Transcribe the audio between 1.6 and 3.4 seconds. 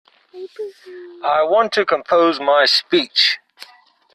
to compose my speech.